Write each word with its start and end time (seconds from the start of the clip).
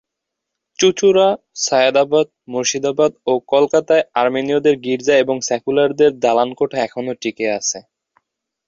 চুঁচুড়া, 0.79 1.27
সায়দাবাদ, 1.65 2.27
মুর্শিদাবাদ 2.47 3.11
ও 3.27 3.33
কলকাতায় 3.51 4.03
আর্মেনীয়দের 4.15 4.75
গির্জা 4.85 5.15
এবং 5.17 5.35
সেক্যুলার 5.49 5.89
দালানকোঠা 6.23 6.77
এখনও 6.83 7.13
টিকে 7.21 7.45
আছে। 7.59 7.79